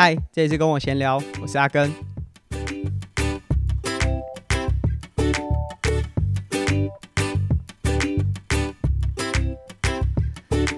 [0.00, 1.92] 嗨，这里是跟我闲聊，我是阿根。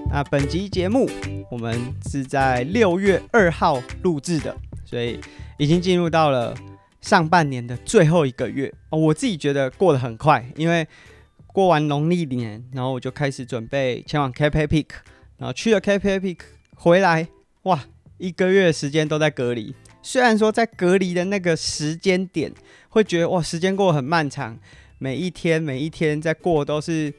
[0.08, 1.06] 那本集节目
[1.50, 1.78] 我们
[2.08, 5.20] 是在六月二号录制的，所以
[5.58, 6.56] 已经进入到了
[7.02, 8.98] 上半年的最后一个月哦。
[8.98, 10.88] 我自己觉得过得很快，因为
[11.46, 14.86] 过完农历年，然后我就开始准备前往 Cape Epic，
[15.36, 16.38] 然后去了 Cape Epic
[16.74, 17.28] 回来，
[17.64, 17.84] 哇，
[18.20, 19.74] 一个月的时间都在隔离。
[20.02, 22.52] 虽然说在隔离的那个时间点，
[22.90, 24.58] 会觉得哇，时间过得很漫长，
[24.98, 27.12] 每一天每一天在过都是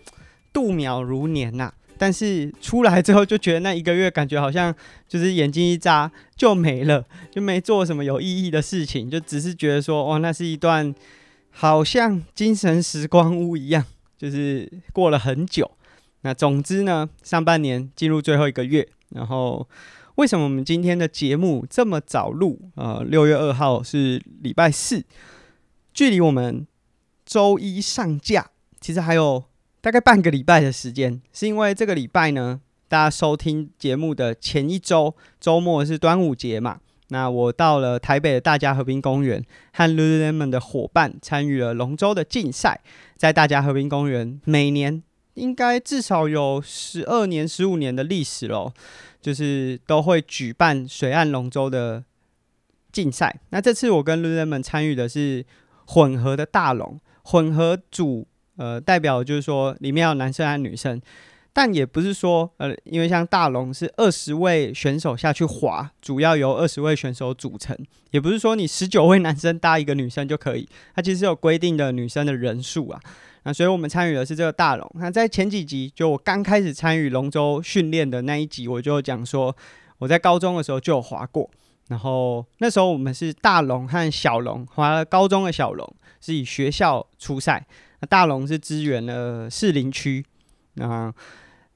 [0.54, 4.74] 度秒如年呐、但是出来之后就觉得那一个月感觉好像
[5.08, 10.94] 就是眼睛一眨就没了，就没做什么有意义的事情，就只是觉得说，哇，那是一段
[11.52, 13.86] 好像精神时光屋一样，
[14.18, 15.70] 就是过了很久。
[16.22, 19.68] 那总之呢，上半年进入最后一个月，然后
[20.16, 22.60] 为什么我们今天的节目这么早录？
[22.76, 25.04] 呃，六月二号是礼拜四，
[25.94, 26.66] 距离我们
[27.26, 29.44] 周一上架其实还有。
[29.84, 36.80] 大概半个礼拜的时间，是因为这个礼拜呢，大家收听节目的前一周周末是端午节嘛。
[37.08, 42.82] 那我到了台北的大家和平公园，和 Lululemon 的伙伴参与了龙舟的竞赛。
[43.18, 45.02] 在大家和平公园，每年
[45.42, 48.72] 应该至少有十二年、十五年的历史喽，
[49.20, 52.04] 就是都会举办水岸龙舟的
[52.92, 53.40] 竞赛。
[53.50, 55.46] 那这次我跟 Lululemon 参与的是
[55.88, 58.28] 混合的大龙，混合组。
[58.58, 61.02] 呃，代表就是说里面有男生和女生，
[61.52, 67.76] 但也不是说呃，因为像大龙是二十位选手下去划，主要由二十位选手组成，
[68.12, 73.00] 也不是说你十九位男生搭一个女生就可以，它其实有规定的女生的人数啊。
[73.44, 74.90] 那所以我们参与的是这个大龙。
[74.96, 79.56] 那在前几集，就我刚开始参与龙舟训练的那一集，我就讲说
[80.00, 81.50] 我在高中的时候就有划过，
[81.88, 87.66] 然后那时候我们是大龙和小龙划了高中的小龙，是以学校出赛。
[88.00, 90.26] 那大龙是支援了士林区，
[90.76, 91.14] 那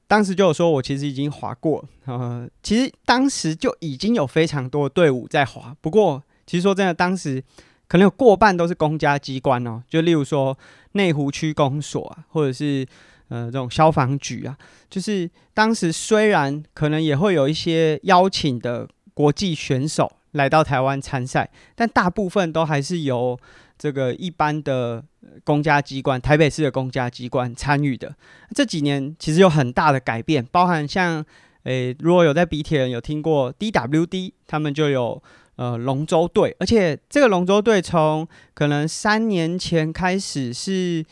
[0.07, 5.75] 当时就有说，我其实已经划过，呃，其实当时就已经有非常多队伍在划。
[5.81, 7.43] 不过，其实说真的，当时
[7.87, 10.57] 可能有过半都是公家机关哦，就例如说
[10.93, 12.85] 内湖区公所啊，或者是
[13.29, 14.57] 呃这种消防局啊，
[14.89, 23.39] 就是当时虽然可能也会有一些邀请的国际选手来到台湾参赛，但大部分都还是由
[23.77, 25.03] 这个一般的
[25.43, 28.15] 公家机关，台北市的公家机关参与的。
[28.53, 31.23] 这几年其实有很大的改变，包含像，
[31.63, 35.21] 诶、如果有在比铁有听过 DWD，他们就有
[35.55, 41.05] 呃龙舟队，而且这个龙舟队从可能三年前开始是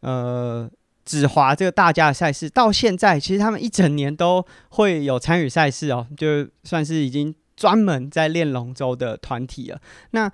[0.00, 0.70] 呃
[1.04, 9.80] 只划这个大家的赛事，到现在其实他们一整年都会有参与赛事哦，就算是已经专门在练龙舟的团体了。
[10.10, 10.30] 那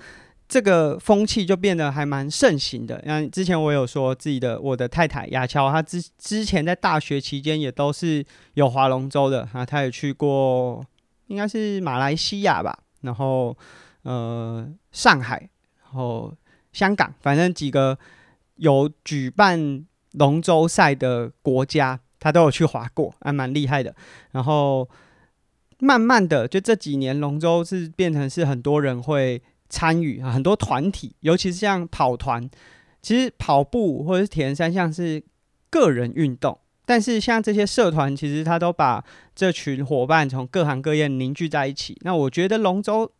[0.48, 3.02] 这个风气就变得还蛮盛行的。
[3.06, 8.22] 那之前我有说自己的我的太太雅乔，她之之前在大学期间也都是
[8.54, 10.84] 有划龙舟的啊，她也去过，
[11.28, 13.56] 应该是马来西亚吧，然后
[14.02, 15.48] 呃上海，
[15.84, 16.34] 然后
[16.72, 17.98] 香港，反正几个
[18.56, 23.94] 有举办龙舟赛的国家，他都有去划过，还蛮厉害的。
[24.30, 24.88] 然后
[25.78, 29.42] 慢慢的，就这几年龙舟是变成是很多人会。
[29.74, 32.46] 参与啊，很多团体，尤其是像跑团，
[33.00, 35.24] 其实跑步或者是铁人三项是
[35.70, 36.58] 个人运动，
[36.92, 39.02] 但是像这些社团，其实他都把
[39.34, 41.96] 这群伙伴从各行各业凝聚在一起。
[42.02, 43.10] 那我觉得龙舟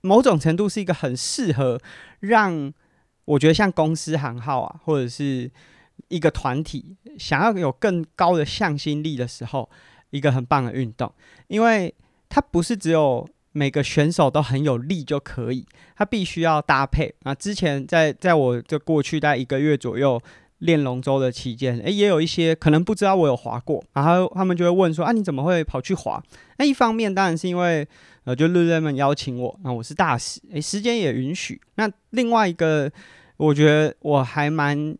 [0.00, 1.78] 某种程度是一个很适合
[2.20, 2.72] 让
[3.26, 5.50] 我觉得像公司行号啊，或者是
[6.08, 9.68] 一个团体想要有更高的向心力的时候，
[10.08, 11.12] 一个很棒的运动，
[11.48, 11.94] 因为
[12.30, 13.28] 它不是只有。
[13.56, 15.64] 每个选手都很有力就可以，
[15.94, 17.32] 他必须要搭配啊。
[17.32, 20.20] 之前在在我这过去大概一个月左右
[20.64, 26.22] 练龙舟的期间，诶，也有一些可能不知道我有划过，然后他们就会问说：“啊，你怎么会跑去划？”
[26.58, 27.86] 那一方面当然是因为
[28.24, 31.60] 呃，就 Lululemon 邀请我，那我是大使，诶，时间也允许。
[31.76, 32.90] 那另外一个，
[33.36, 34.96] 我觉得我还蛮。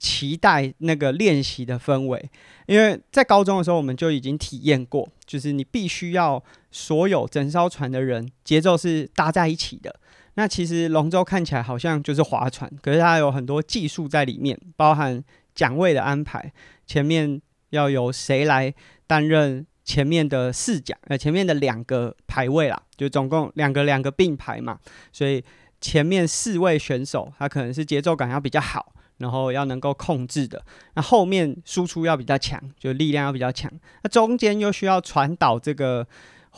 [0.00, 2.30] 期待那个练习的氛围，
[2.66, 9.92] 因为在高中的时候我们就已经体验过，就是你必须要所有整艘船的人节奏是搭在一起的。
[10.38, 15.20] 那其实龙舟看起来好像就是划船，可是它有很多技术在里面，包含
[15.52, 16.52] 桨位的安排，
[16.86, 18.72] 前面要由谁来
[19.04, 24.78] 担任前面的四桨，呃，前面的两个排位啦，就总共两个两个并排嘛，
[25.10, 25.42] 所以
[25.80, 28.94] 前面四位选手他可能是节奏感要比较好。
[29.18, 30.64] 然后要能够控制的，
[30.94, 33.68] 那后面输出要比较强，就力量要比较强。
[34.04, 36.06] 那中间又需要传导这个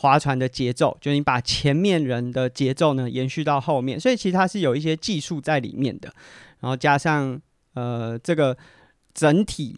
[0.01, 6.11] 划船的节奏，就你把前面人的节奏呢延续到后面，所以其实它是有一些技术在里面的。
[6.59, 7.39] 然后加上
[7.75, 8.57] 呃这个
[9.13, 9.77] 整体，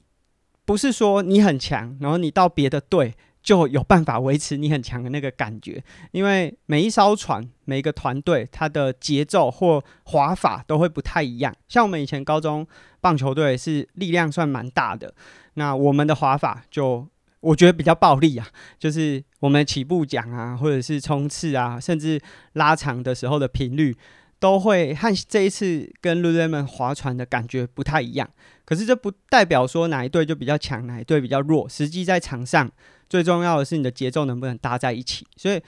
[0.64, 11.54] 不是说你很强，然后你到别的队就有办法维持你很强的那个感觉，因为每一艘船、每一个团队，它的节奏或划法都会不太一样。
[11.68, 12.66] 像我们以前高中
[13.02, 15.14] 棒球队是力量算蛮大的，
[15.56, 17.06] 那我们的划法就。
[17.44, 18.48] 我觉得比较暴力啊，
[18.80, 22.20] 就是我们起步奖啊，或者是冲刺啊，甚至
[22.54, 23.96] 拉长的时候的频率，
[24.40, 28.30] 都会和这一次跟 Lululemon 划船的感觉不太一样。
[28.66, 31.68] 可是这不代表说哪一队就比较强，哪一队比较弱。
[31.68, 32.72] 实际在场上，
[33.10, 35.28] 最重要的是你的节奏能不能搭在一起。
[35.36, 35.62] 所以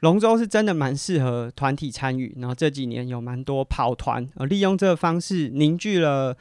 [0.00, 6.36] 龙舟是真的蛮适合团体参与，然后这几年有蛮多跑团，呃，利用这个方式凝聚了。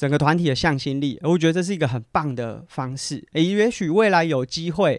[0.00, 3.22] 整个团体的向心力，我觉得这是一个很棒的方式。
[3.34, 4.98] 诶，也许未来有机会，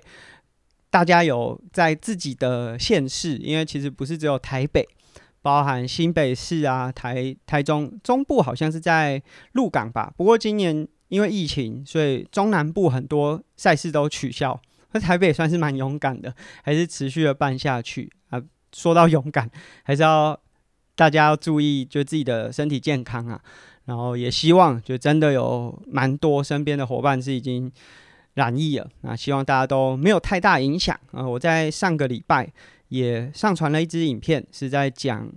[0.91, 4.87] 大家有在自己的县市，因为其实不是只有台北，
[5.41, 9.19] 包含新北市啊、台台中中部好像是在
[9.53, 10.13] 鹿港吧。
[10.15, 14.61] 不过今年因为疫情，所以中南部很多赛事都取消。
[14.91, 16.31] 那台北也算是蛮勇敢的，
[16.61, 18.39] 还是持续的办下去啊。
[18.71, 19.49] 说到勇敢，
[19.81, 20.39] 还是要
[20.93, 23.41] 大家要注意，就自己的身体健康啊。
[23.91, 27.69] 然后也希望，就真的有蛮多身边的伙伴是已经
[28.35, 31.27] 染疫了，那希望大家都没有太大影响啊。
[31.27, 32.49] 我在上个礼拜
[32.87, 35.29] 也上传了一支影片，是在讲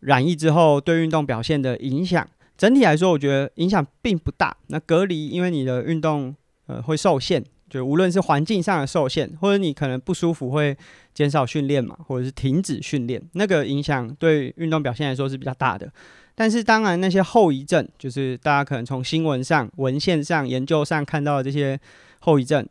[0.00, 2.26] 染疫之后对运动表现的影响。
[2.56, 4.56] 整体来说，我觉得影响并不大。
[4.68, 6.34] 那隔离，因为你的运动
[6.68, 10.74] 呃会受限，就无论是环境上的受限，或者你可能不舒服会
[11.12, 15.92] 减少训练嘛，或者是停止训练，那个影响对运动表现来说是比较大的。
[16.40, 21.78] 但是当然，那些后遗症，就是大家可能从新闻上、文献上、研究上看到的这些
[22.20, 22.66] 后遗症，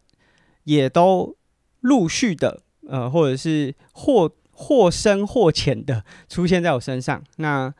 [0.63, 1.38] 也都
[1.81, 7.24] 陆续的，呃，或者是或或深或浅的出现在我身上。
[7.38, 7.71] 那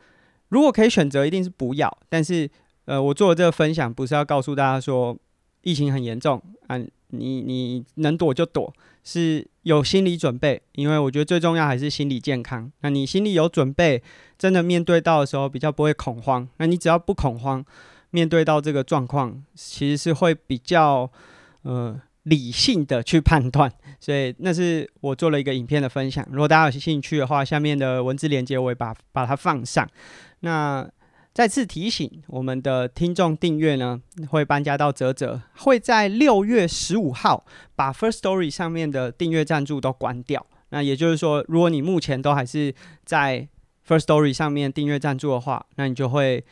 [0.50, 1.98] 如果可以选择，一定是不要。
[2.08, 2.48] 但是，
[2.84, 5.18] 呃，我做的这个分享不是要告诉大家说
[5.62, 6.78] 疫情很严重啊，
[7.10, 8.72] 你你能躲就躲。
[9.02, 12.70] 是有心理准备，因为我觉得最重要还是心理健康。
[12.82, 14.02] 那你心里有准备，
[14.38, 16.46] 真的面对到的时候比较不会恐慌。
[16.58, 17.64] 那你只要不恐慌，
[18.10, 21.10] 面对到这个状况，其实是会比较
[21.62, 23.72] 呃理性的去判断。
[23.98, 26.22] 所以那是我做了一个影片的分享。
[26.30, 29.88] 如果大家有兴趣的话，下面的文字链接我也把把它放上。
[30.40, 30.86] 那。
[31.32, 34.00] 再次提醒我们的听众订阅呢，
[34.30, 37.46] 会搬家到泽泽，会在六月十五号
[37.76, 40.44] 把 First Story 上面的订阅赞助都关掉。
[40.70, 42.74] 那也就是说，如果你目前都还是
[43.04, 43.48] 在
[43.86, 46.44] First Story 上面订阅赞助的话，那你就会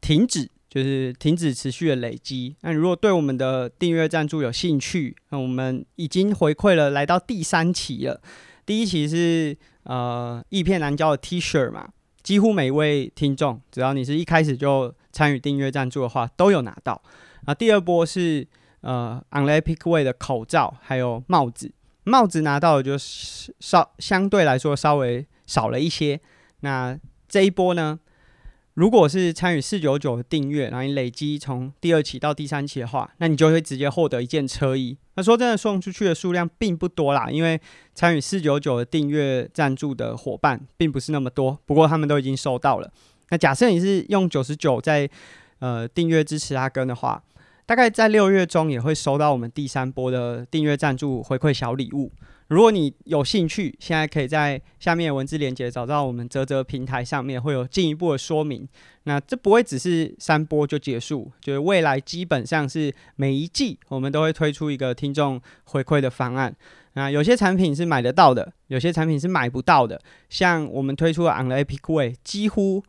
[0.00, 2.56] 停止，就是停止持续的累积。
[2.62, 8.20] 那如果对我们的订阅赞助有兴趣，那我们已经回馈了，来到第三期了。
[8.66, 11.88] 第一期是呃一片蓝胶的 T 恤嘛。
[12.28, 17.00] 几乎每位听众，只要你是一开始就参与订阅赞助的话，都有拿到。
[17.46, 18.46] 那，第二波是
[18.82, 21.72] 呃 On the Epic Way 的口罩还有帽子，
[22.04, 26.20] 帽子拿到的就稍相对来说稍微少了一些。
[26.60, 27.98] 那这一波呢？
[28.78, 34.96] 如果是参与四九九的订阅，然后你累积从第二期到第三期的话，那你就会直接获得一件车衣。
[35.16, 37.60] 那说真的，送出去的数量并不多啦，因为
[37.92, 41.58] 参与四九九的订阅赞助的伙伴并不是那么多。
[41.66, 42.88] 不过他们都已经收到了。
[43.30, 45.10] 那假设你是用九十九在
[45.58, 47.20] 呃订阅支持阿根的话，
[47.66, 52.12] 大概在六月中也会收到我们第三波的订阅赞助回馈小礼物。
[52.48, 58.66] 如果你有兴趣，现在可以在下面的文字链接找到我们泽泽平台上面会有进一步的说明。
[59.02, 66.54] 那这不会只是三波就结束，就是未来基本上是每一季我们都会推出一个听众回馈的方案。
[66.94, 70.00] 那有些产品是买得到的，有些产品是买不到的。
[70.30, 72.82] 像我们推出的 On the Epic Way，几乎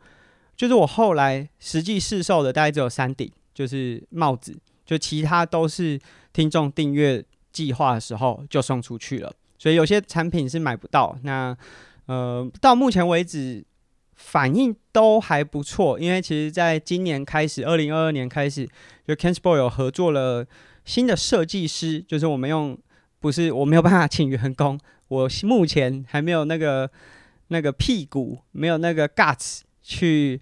[0.56, 6.00] 就是我后来实际试售的大概只有三顶，就是帽子，就其他都是
[6.32, 9.30] 听众订阅计划的时候就送出去了。
[9.60, 11.54] 所以有些产品是买不到，那
[12.06, 13.62] 呃，到目前为止
[14.14, 18.66] 反应都还不错，因为其实在今年开始，二零二二年开始，
[19.06, 20.46] 就 KenSport 有合作了
[20.86, 22.76] 新的设计师，就是我们用
[23.18, 26.90] 不是我没有办法 请员工，我目前还没有那个
[27.48, 30.40] 那个屁股，没有那个 guts 去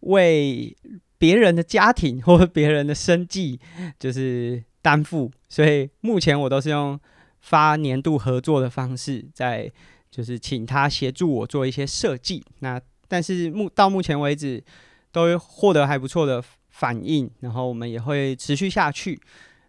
[0.00, 0.74] 为
[1.18, 3.60] 别人的家庭或别人的生计
[3.98, 6.98] 就是担负，所以目前我都是用。
[7.46, 9.72] 发年度合作的方式，在
[10.10, 12.44] 就是请他协助我做一些设计。
[12.58, 14.60] 那但是目到目前为止
[15.12, 19.20] 都获得还不错的反应，然后我们也会持续下去。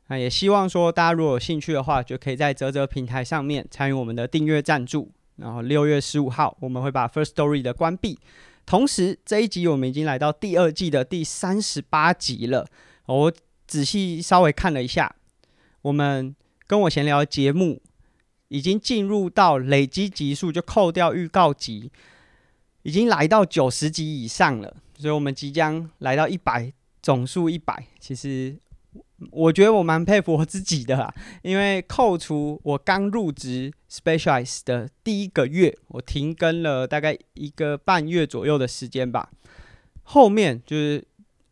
[0.07, 5.11] 那也希望说大家如果有兴趣的话，就可以在泽泽平台上面参与我们的订阅赞助。
[5.35, 8.17] 然后六月十五号我们会把 First Story 的关闭。
[8.65, 12.65] 同时这一集我们已经来到第二季的第三十八集了。
[13.05, 13.31] 我
[13.67, 15.15] 仔细稍微看了一下，
[15.83, 16.35] 我们
[16.67, 17.81] 跟我闲聊节目
[18.49, 21.89] 已经进入到累积集数，就扣掉预告集，
[22.83, 24.75] 已经来到九十集以上了。
[24.97, 27.85] 所以我们即将来到一百，总数一百。
[27.99, 28.57] 其实
[29.31, 39.29] 我觉得我蛮佩服我自己的啦，因为扣除我刚入职 specialize 的第一个月，我停更了大概一个半月左右的时间吧。
[40.03, 41.05] 后面就是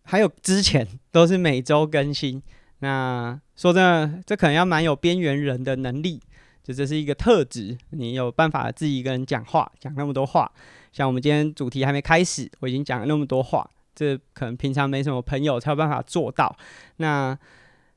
[0.03, 2.41] 还有之前都是每周更新。
[2.85, 6.21] 那说真的，这可能要蛮有边缘人的能力，
[6.63, 10.51] 就这是一个特质，你有办法自己一个人讲话，讲那么多话。
[10.93, 16.55] 像我们今天主题还没开始，我已经讲了那么多话，这可能平常没什么朋友才有办法做到。
[16.97, 17.35] 那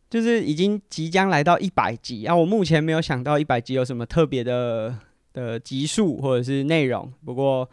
[0.09, 2.35] 就是已经即将来到一百集啊！
[2.35, 4.97] 我目前没有想到一百集有什么特别的
[5.35, 7.69] 的集数或者是内容，不过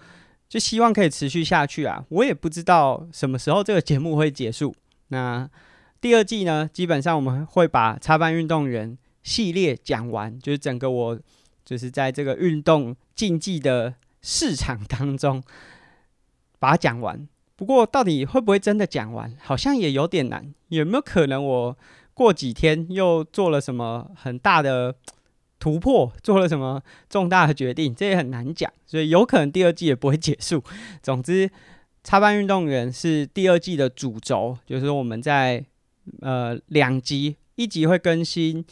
[0.49, 2.03] 就希望可以持续下去啊！
[2.09, 4.75] 我也不知道什么时候这个节目会结束。
[5.07, 5.49] 那
[6.05, 11.19] 第二季呢，基本上我们会把插班运动员系列讲完，就是整个我
[11.65, 13.95] 就是在这个运动竞技的。
[14.21, 15.43] 市场当中
[16.59, 20.53] 把它讲完，不过到底会不会真的讲完，好像也有点难。
[20.67, 21.75] 有没有可能我
[22.13, 24.95] 过几天又做了什么很大的
[25.57, 27.95] 突破，做了什么重大的决定？
[27.95, 30.63] 这也很难讲，所以有可能第二季也不会结束。
[31.01, 31.49] 总之，
[32.03, 35.65] 插班运动员是第二季的主轴，就是我们在
[36.21, 38.63] 呃两集，一集会更新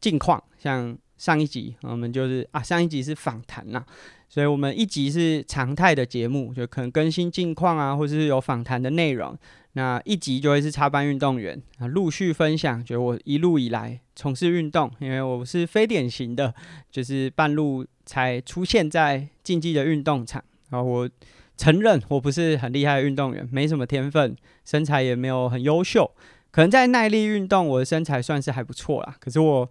[0.00, 3.84] 近况，像上一集我们就是啊，上一集是访谈呐。
[4.28, 9.36] 所以，我们一集是常态的节目，就可能更新近况啊，或者是有访谈的内容。
[9.72, 16.54] 那一集就会是插班运动员啊，陆续分享，就我一路以来从事运动，因为我是非典型的，
[16.92, 20.42] 就是半路才出现在竞技的运动场。
[20.70, 21.10] 然后我
[21.56, 26.08] 承认我不是很厉害的运动员，没什么天分，身材也没有很优秀。
[26.50, 29.16] 可能在耐力运动，我的身材算是还不错啦。
[29.20, 29.70] 可是我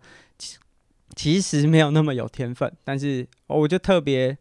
[1.15, 4.37] 其实没有那么有天分，但是 我就特别。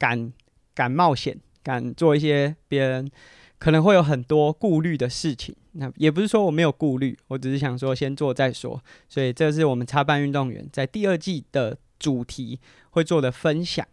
[0.00, 0.32] 敢
[0.74, 3.10] 敢冒险，敢做一些别人
[3.58, 5.54] 可能会有很多顾虑的事情。
[5.72, 8.82] 那也不是说我没有顾虑，我只是想说先做再说。
[9.10, 12.58] 所以这是我们插班运动员在第二季的主题
[12.92, 13.86] 会做的分享。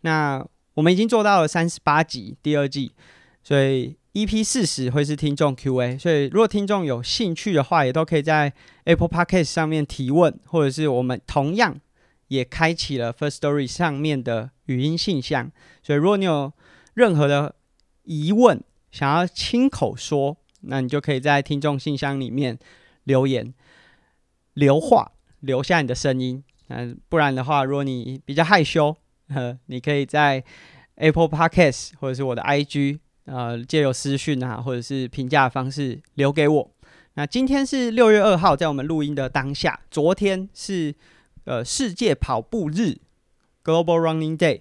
[0.00, 0.42] 那
[0.72, 2.92] 我们已经做到了三十八集，第二季，
[3.44, 5.98] 所以 EP 四十会是听众 Q&A。
[5.98, 8.52] 所以如果听众有兴趣的话，也都可以在
[8.84, 11.80] Apple Podcast 上面提问，或者是我们同样。
[12.28, 15.50] 也开启了 First Story 上面的语音信箱，
[15.82, 16.52] 所以如果你有
[16.94, 17.56] 任何的
[18.04, 18.62] 疑问
[18.92, 22.56] 想要亲口说，那你就可以在听众信箱里面
[23.02, 23.52] 留言、
[24.54, 26.44] 留话，留下你的声音。
[26.68, 28.96] 嗯，不然的话，如果你比较害羞，
[29.30, 30.44] 呃，你可以在
[30.94, 36.70] Apple Podcast 或者是我的 IG，呃，借由私讯啊，或者是评价方式留给我。
[37.14, 40.94] 那今天是六月二号，在我们录音的当下，昨天是。
[41.44, 42.98] 呃，世界跑步日
[43.64, 44.60] （Global Running Day），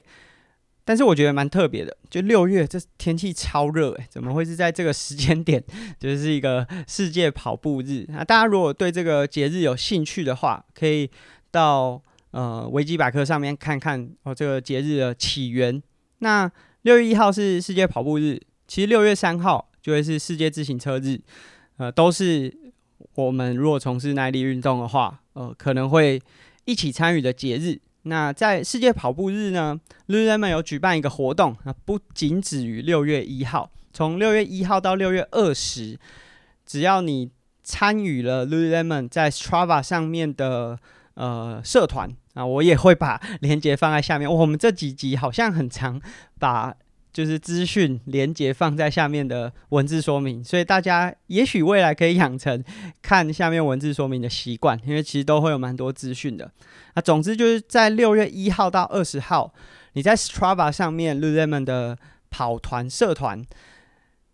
[0.85, 5.61] 但是我觉得蛮特别的，就六月这天气超热，诶，怎么会是在这个时间点，
[5.99, 8.05] 就是一个世界跑步日？
[8.07, 11.11] 那大家如果对这个节日有兴趣的话，可以
[11.51, 12.01] 到
[12.31, 15.83] 呃维基百科上面看看哦，这个节日的起源。
[16.19, 16.49] 那
[16.83, 21.19] 六月一号是世界跑步日，其实六月三号就会是世界自行车日，
[21.75, 22.55] 呃，都是
[23.15, 26.21] 我们如果从事耐力运动的话，呃，可能会。
[26.65, 35.97] 一起参与的节日，那在世界跑步日呢，Lululemon 有举办一个活动，那不仅止于六月一号，从六月一号到六月二十，
[36.67, 37.31] 只要你
[37.63, 40.77] 参与了 Lululemon 在 Strava 上面的
[41.15, 44.31] 呃社团啊，我也会把 链接放在下面。
[44.31, 45.99] 我们这几集好像很常
[46.37, 46.75] 把。
[47.11, 52.63] 就是资讯连结放在下面的文字说明，所以大家也许未来可以养成
[53.01, 56.51] 看下面文字说明的习惯，因为其实都会有蛮多资讯的。
[56.93, 59.51] 那总之就是在六月一号到二十号，
[59.93, 61.97] 你在 Strava 上面 Lululemon 的
[62.29, 63.43] 跑团社团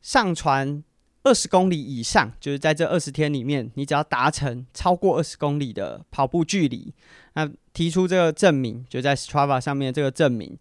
[0.02, 0.84] 上传
[1.24, 6.94] 二十公里以上，就是在这二十天里面，你只要达成超过二十公里的跑步距离，
[7.36, 10.58] 那提出这个证明，就在 Strava 上面这个证明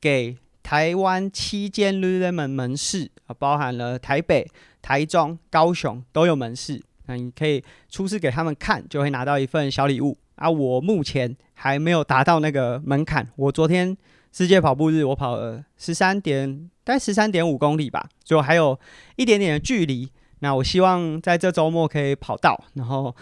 [0.00, 0.36] 给。
[0.68, 4.46] 台湾七间 Lululemon 门市啊，包含了台北、
[4.82, 6.78] 台中、高雄都有门市。
[7.06, 10.50] 那你可以出示给他们看，就会拿到一份小礼物啊。
[10.50, 13.26] 我目前还没有达到那个门槛。
[13.36, 13.96] 我昨天
[14.30, 18.78] 世界跑步日，我跑了十三点，大概十三点五公里吧，就还有
[19.16, 20.12] 一点点的距离。
[20.40, 23.16] 那我希望在这周末可以跑到，然后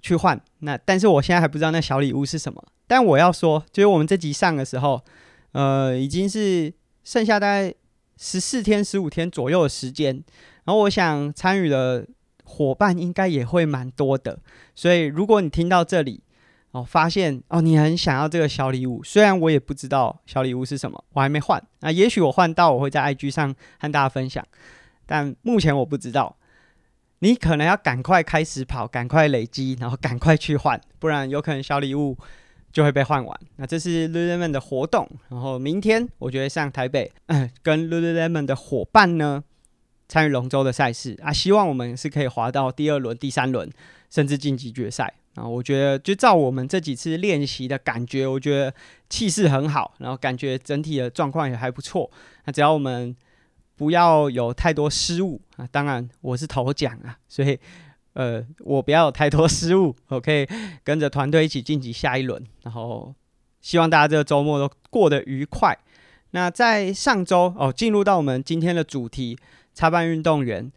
[0.00, 0.40] 去换。
[0.60, 2.64] 那但是我现在还不知道那小礼物是什么。
[2.86, 5.02] 但我要说，就是我们这集上的时候，
[5.52, 6.72] 呃，已经是
[7.04, 7.74] 剩下大概
[8.16, 10.22] 十四天、十五天左右的时间。
[10.64, 12.06] 然后我想参与的
[12.44, 14.38] 伙伴应该也会蛮多的。
[14.74, 16.22] 所以如果你听到这里，
[16.70, 21.62] 哦，发现哦，你很想要这个小礼物，虽然我也不知道小礼物是什么，我还没换。
[21.80, 24.42] 那也许我换到，我会在 IG 上和大家分享。
[25.04, 26.36] 但目前我不知道，
[27.18, 32.16] 你可能要赶快开始跑，赶快累积，然后赶快去换，不然有可能小礼物
[32.72, 33.40] 就会被换完。
[33.56, 37.12] 那这是 Lululemon 的活动，然后明天我就会上台北，
[37.62, 39.44] 跟 Lululemon 的伙伴呢
[40.08, 43.70] 参与龙舟的赛事啊，希望我们是可以滑到第二轮、第三轮，
[44.10, 45.14] 甚至晋级决赛。
[45.34, 48.74] 啊，我觉得就照我们这几次练习的感觉，我觉得
[49.08, 52.10] 气势很好，然后感觉整体的状况也还不错。
[52.44, 53.16] 那只要我们
[53.74, 57.58] 不要有太多失误啊，当然我是头奖啊，所以
[58.14, 60.46] 呃，我不要有太多 失误，我可以
[60.84, 62.44] 跟着团队一起晋级下一轮。
[62.62, 63.14] 然后
[63.60, 65.76] 希望大家这个周末都过得愉快。
[66.30, 69.38] 那在上周哦，进入到我们今天的主题，
[69.74, 70.70] 插班运动员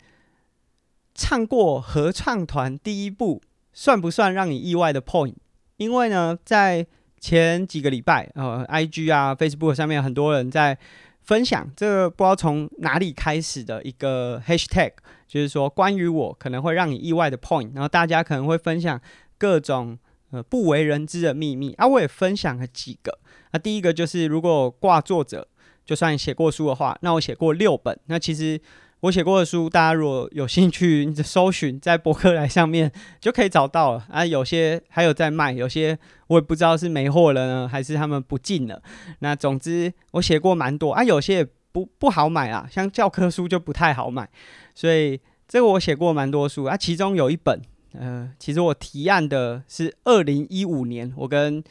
[1.13, 3.41] 唱过合唱团第一部。
[3.77, 5.33] 算不算让你意外的 point？
[5.75, 6.87] 因为呢，在
[7.19, 10.77] 前几个礼拜，呃，IG 啊、Facebook 上面很多人在
[11.23, 14.93] 分享这个不知道从哪里开始的一个 hashtag，
[15.27, 18.99] 就是说关于我可能会让你意外的 point，然后大家可能会分享
[19.37, 19.97] 各种
[20.31, 23.19] 呃不为人知的秘密啊，我也分享了几个。
[23.51, 25.47] 那第一个就是如果挂作者，
[25.85, 28.61] 就算写过书的话，那我写过六本，那其实。
[29.01, 34.25] 我写过的书，大家如果有兴趣，搜寻在博客来上面就可以找到了啊。
[34.25, 38.81] 有些还有在卖，有些我也不知道是没货了呢，还是他们不进了。
[39.19, 44.29] 那总之我写过蛮多啊，有些不不好买啊，像教科书就不太好买。
[44.73, 51.61] 所以这个我写过蛮多书啊，其中有一本，呃，其实我提案的是二零一五年，我跟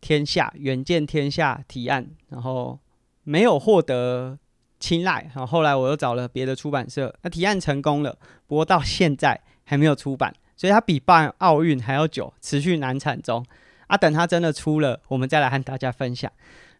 [0.00, 2.78] 天下远见天下提案，然后
[3.24, 4.38] 没有获得。
[4.80, 13.46] 青睐，然后后来我又找了别的出版社，那提案成功了，不过到现在还没有出版，所以它比办奥运还要久，持续难产中。
[13.86, 16.28] 啊，等它真的出了，我们再来和大家分享。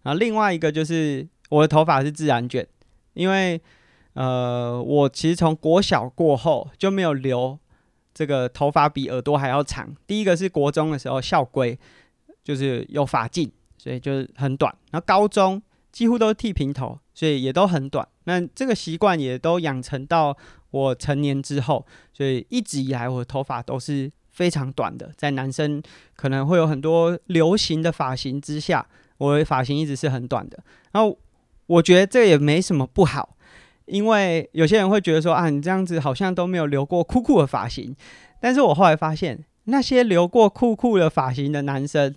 [0.02, 2.66] 然后另外一个就是我的头发是自然卷，
[3.14, 3.60] 因为
[4.14, 7.58] 呃，我其实从国小过后就没有留
[8.14, 9.94] 这个头发比耳朵还要长。
[10.06, 11.78] 第一个是国中的时候校规
[12.42, 14.74] 就是有发禁，所以就是很短。
[14.90, 15.62] 然后高中。
[15.92, 18.08] 几乎都是剃平头，所以也都很短。
[18.24, 20.34] 那这个习惯也都养成到
[20.70, 21.84] 我成年之后，
[22.14, 25.12] 所以一直以来我的头发都是非常短的。
[25.18, 25.82] 在男生
[26.16, 28.88] 可能会有很多流行的发型之下，
[29.18, 30.64] 我的发型一直是很短的。
[30.92, 31.14] 然后
[31.66, 33.37] 我觉得这也没什么不好，
[33.87, 37.94] 因为有些人会觉得说啊，你这样子好像都没有留过酷酷的发型。
[38.40, 42.14] 但是我后来发现，那些留过酷酷的发型的男生，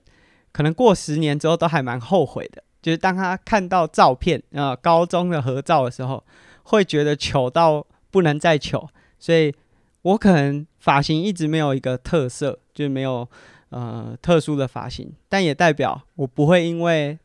[0.52, 2.64] 可能过十年之后都还蛮后悔的。
[2.82, 6.24] 就是当他看到照片啊、呃，高中的合照的时候，
[6.64, 8.90] 会觉得糗到不能再糗。
[9.18, 9.54] 所以
[10.02, 13.28] 我可能发型一直没有一个特色，就没有
[13.70, 17.18] 呃特殊的发型，但也代表我不会因为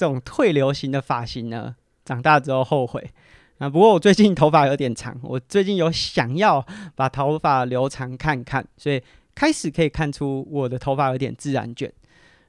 [0.00, 3.10] 这种退流行的发型呢，长大之后后悔
[3.58, 3.68] 啊。
[3.68, 9.02] 不过我最近头发有点长，我最近有想要把头发留长看看，所以
[9.34, 11.92] 开始可以看出我的头发有点自然卷。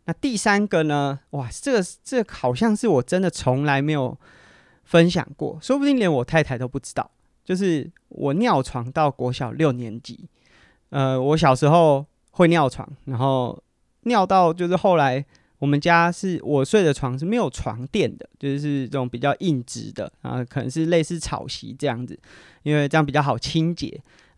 [0.06, 1.20] 那第三个呢？
[1.32, 4.18] 哇，这个这好像是我真的从来没有
[4.86, 7.12] 分享过，说不定连我太太都不知道。
[7.44, 10.26] 就是我尿床到国小六年级，
[10.92, 13.62] 呃，我小时候会尿床，然后
[14.04, 15.26] 尿到就是后来
[15.62, 22.19] 我们家是我睡的床是没有床垫的，就是这种比较硬直的啊，可能是类似草席这样子，
[22.63, 23.88] 因为这样比较好清洁。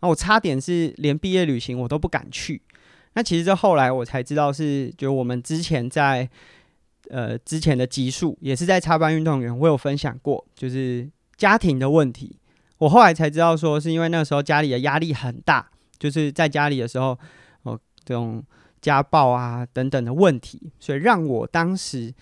[0.02, 2.60] 后我差点是连毕业旅行我都不敢去。
[3.14, 6.28] 那其实这后来我才知道是，就我们之前在
[7.08, 11.08] 呃之前的集数也是在插班运动员，我有分享过，就是
[11.38, 12.36] 家庭的问题。
[12.76, 17.18] 我后来才知道说，是因为那时候家里的压力很大，就是在家里的时候，
[17.62, 18.44] 哦、这种
[18.84, 22.12] 家暴啊等等的问题，所以让我当时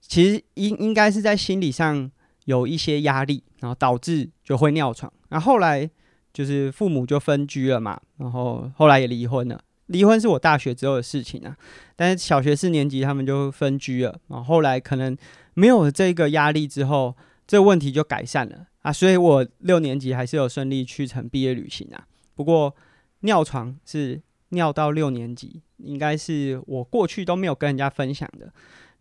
[0.00, 2.10] 其实应应该是在心理上
[2.46, 5.12] 有一些压力，然后导致就会尿床。
[5.28, 5.88] 然后后来
[6.32, 9.60] 就是父母就分居了嘛，然后后来也离婚了。
[9.88, 11.54] 离婚是我大学之后的事情啊，
[11.94, 15.14] 但是小学四年级他们就分居了，然后后来可能
[15.52, 17.14] 没有这个压力之后，
[17.46, 22.06] 这个问题就改善了啊，所以我六年级还是有顺利去成毕业旅行啊。
[22.34, 22.74] 不过
[23.20, 28.52] 尿床是尿到六年级，应该是我过去都没有跟人家分享的。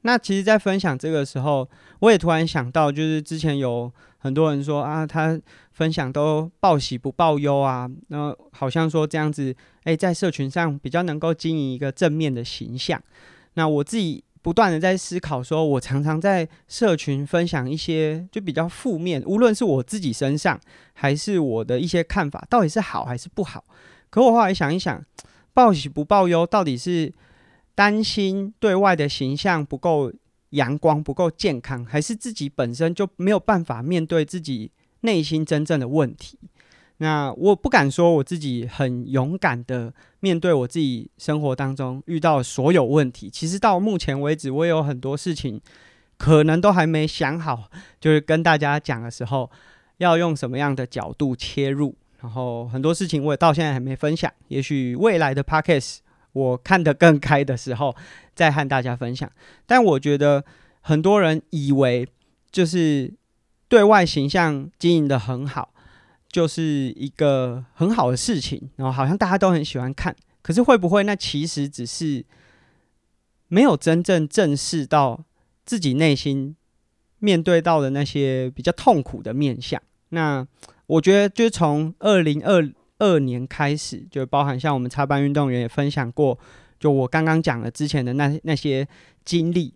[0.02, 1.68] 那其实，在分享这个时候，
[2.00, 5.40] 我也突然想到，就是之前有很多人说啊，他
[5.72, 13.02] 分享都报喜不报忧啊，那好像说这样子，哎，在社群上比较能够经营一个正面的形象。
[13.56, 20.58] 那我自己不断的在思考，说我常常在社群分享一些就比较负面，无论是我自己身上，
[20.94, 23.64] 还是我的一些看法，到底是好还是不好？
[24.10, 25.04] 可我后来想一想，
[25.58, 27.12] 报喜不报忧，到底是？
[27.74, 30.12] 担心对外的形象不够
[30.50, 36.40] 阳光、不够健康，还是自己本身就没有办法面对自己内心真正的问题？
[36.98, 43.30] 那我不敢说我自己很勇敢的面对我自己生活当中遇到所有问题。
[43.30, 45.62] 其实到目前为止，我也有很多事情
[46.18, 49.52] 可能都还没想好，就是跟大家讲的时候
[49.98, 51.96] 要用什么样的角度切入。
[52.22, 55.98] 然后很多事情我也到现在还没分享，也许未来的 Podcast。
[56.34, 57.96] 我看得更开的时候，
[58.36, 59.32] 再和大家分享。
[59.66, 60.46] 但我觉得
[60.82, 62.08] 很多人以为，
[62.52, 63.12] 就是
[63.68, 65.74] 对外形象经营得很好，
[66.30, 70.16] 就是一个很好的事情，然后好像大家都很喜欢看。
[70.44, 72.24] 可是会不会那其实只是
[73.48, 75.24] 没有真正正视到
[75.66, 76.56] 自己内心
[77.18, 79.82] 面对到的那些比较痛苦的面相？
[80.10, 80.46] 那
[80.88, 82.70] 我觉得，就从二零二。
[83.00, 86.36] 二年开始，就包含像我们插班运动员也分享过，
[86.80, 88.88] 就我刚刚讲了之前的那那些
[89.24, 89.72] 经历，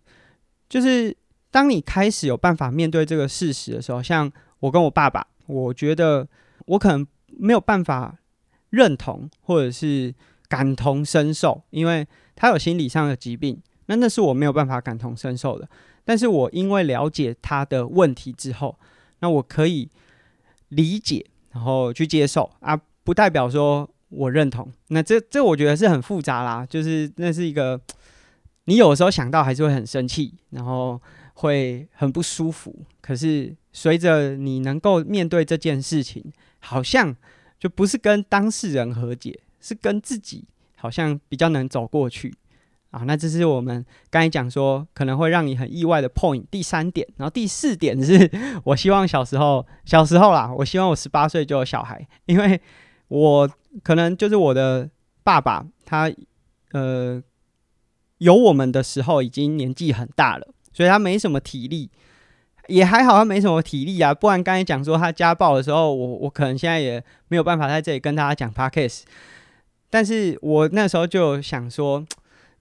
[0.67, 1.15] 就是
[1.52, 6.28] 当你开始有办法面对这个事实的时候，像我跟我爸爸，我觉得
[6.65, 8.17] 我可能没有办法
[8.71, 10.12] 认同或者是
[10.47, 15.69] 感同身受，因为他有心理上的疾病，那那是我没有办法感同身受的。
[16.04, 18.80] 但是我因为了解他的问题之后，
[19.19, 19.88] 那我可以
[20.71, 22.77] 理解，然后去接受啊。
[23.03, 27.81] 不代表说我认同，那这这我觉得是很复杂啦，就是那是一个，
[28.65, 31.01] 你有时候想到还是会很生气，然后
[31.34, 32.86] 会很不舒服。
[33.01, 36.23] 可是随着你能够面对这件事情，
[36.60, 37.15] 好像
[37.60, 40.45] 就不是跟当事人和解，是跟自己
[40.77, 42.36] 好像比较能走过去
[42.91, 43.01] 啊。
[43.06, 48.30] 那这是我们刚才讲说可能会让你很意外的 point 第三点，然后第四点是
[48.63, 52.62] 我希望小时候小时候啦，我希望我十八岁就有小孩，因为。
[53.13, 53.49] 我
[53.84, 54.89] 可能就是我的
[55.21, 56.10] 爸爸，他
[56.71, 57.21] 呃
[58.19, 61.91] 有我们的时候已经年纪很大了，所以他没什么体力，
[62.67, 64.13] 也还好，他没什么体力啊。
[64.13, 69.01] 不然刚才讲说他家暴的时候，我我可能现在也没有办法在这里跟大家讲 Podcast。
[69.89, 72.06] 但是我那时候就想说，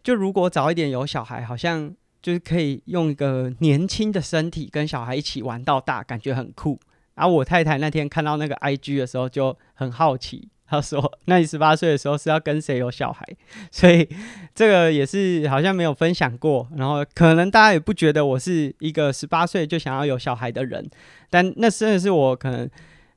[0.02, 6.78] 就如果早一点有小孩，好像就是可以用一个年轻的身体跟小孩一起玩到大，感觉很酷。
[7.14, 13.26] 然后、我太太那天看到那个 IG 的时候就很好奇，她说：“那你十八岁的时候是要跟谁有小孩？”
[13.70, 14.08] 所以
[14.54, 16.66] 这个也是好像没有分享过。
[16.76, 20.88] 然后可能大家也不觉得我是一个十八岁就想要有小孩的人，
[21.28, 22.70] 但那真的是我可能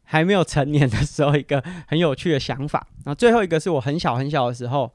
[0.04, 2.86] 还没有成年的时候一个很有趣的想法。
[3.06, 4.94] 然后最后一个是我很小很小的时候，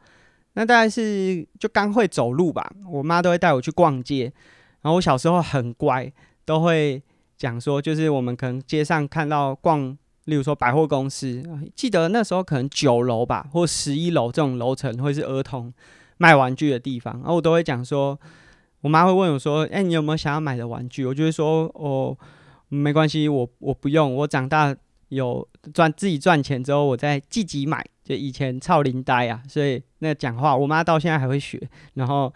[0.59, 4.25] 那大概是就刚会走路吧，我妈都会带我去逛街。
[4.83, 6.13] 然后我小时候很乖，
[6.45, 7.03] 都会。
[7.39, 11.41] 讲说，就是我们可能街上看到逛，例如说百货公司，
[11.77, 15.73] 记得那时候可能九楼吧，或十一楼这种楼层会是儿童
[16.17, 18.19] 卖玩具的地方，然后我都会讲说，
[18.81, 22.19] 我妈会问我说：“哎，你有没有想要买的玩具？”我就会说：“哦，
[22.71, 24.75] 没关系，我我不用，我长大
[25.11, 31.61] 有赚自己赚钱之后，我再自己买。”就以前超龄呆啊，所以那讲话，我妈到现在还会学。
[31.95, 32.33] 然后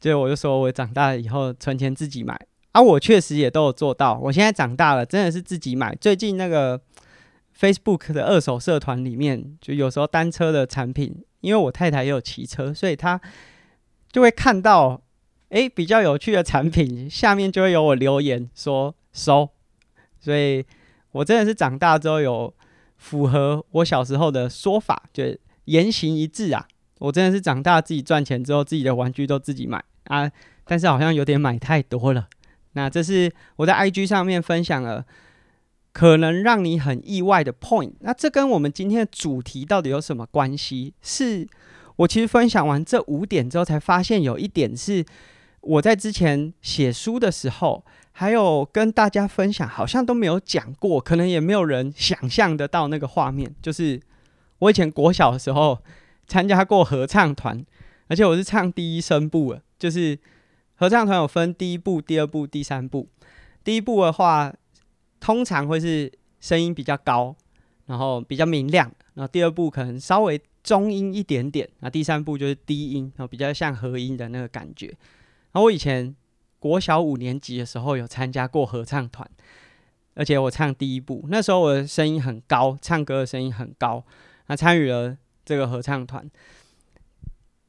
[0.00, 2.38] 就我就说我长大以后存钱自己买。
[2.72, 4.18] 啊，我确实也都有做到。
[4.22, 5.94] 我现在长大了，真的是自己买。
[5.94, 6.78] 最近那个
[7.58, 13.18] Facebook 的二手社团里面，就有时候单车的产品，因为我太太也有骑车，所以她
[14.12, 15.00] 就会看到，
[15.48, 19.48] 诶，比较有趣的产品，下面就会有我留言说收。
[20.20, 20.62] 所以
[21.12, 22.52] 我真的是长大之后有
[22.98, 25.24] 符合我小时候的说法，就
[25.64, 26.68] 言行一致啊。
[26.98, 30.30] 我真的是长大自己赚钱之后，自己的玩具都自己买啊，
[30.64, 32.28] 但是好像有点买太多了。
[32.72, 35.04] 那这是我在 IG 上面分享了
[35.92, 37.92] 可能让你很意外的 point。
[38.00, 40.92] 那这跟我们今天的主题到底有什么关系？
[41.00, 41.48] 是
[41.96, 45.02] 我其实分享完这五点之后，才发现有一点是
[45.62, 47.82] 我在之前写书的时候，
[48.12, 53.54] 还有跟大家分享，好像都没有讲过，可能也没有人想象得到那个画面。
[53.62, 53.98] 就是
[54.58, 55.78] 我以前国小的时候
[56.26, 57.64] 参加过合唱团，
[58.08, 60.18] 而且我是唱第一声部的，就是。
[60.78, 63.08] 合唱团有分第一部、第二部、第三部。
[63.64, 64.52] 第一部的话，
[65.18, 67.34] 通常会是声音比较高，
[67.86, 68.92] 然后比较明亮。
[69.14, 71.66] 然后第二部可能稍微中音一点点。
[71.80, 74.88] 那第三部就是低音，然后比较像和音的那个感觉。
[74.88, 76.14] 然后我以前
[76.58, 79.26] 国小五年级的时候有参加过合唱团，
[80.12, 84.04] 而且我唱第一部，那时候我的声音很高，唱歌的声音很高，
[84.48, 86.30] 那参与了这个合唱团。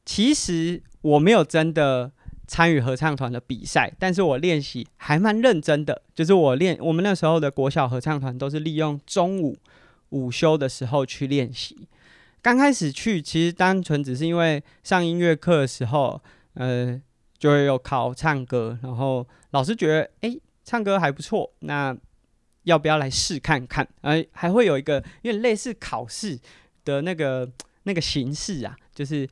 [0.04, 2.12] 其实我没有真的
[2.46, 6.02] 参与合唱团的比赛，但是我练习还蛮认真的。
[6.14, 9.56] 就是我练，我们那时候的国小合唱团都是利用中午
[10.10, 11.88] 午休的时候去练习。
[12.40, 16.22] 刚开始去，其实单纯只是因为上音乐课的时候，
[16.54, 16.98] 呃，
[17.36, 21.94] 就会有考唱歌，然后老师觉得，哎，唱歌还不错，那
[22.62, 23.86] 要不要来试看看？
[24.00, 26.38] 呃，还会有一个有点类似考试
[26.84, 27.50] 的那个
[27.88, 29.28] 那个形式啊，就是。